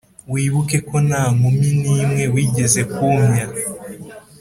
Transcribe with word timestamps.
wibuke 0.31 0.77
ko 0.87 0.95
na 1.09 1.21
nkumi 1.35 1.69
n'imwe 1.89 2.23
wigeze 2.33 2.81
kumy 2.93 3.37
a 3.45 3.47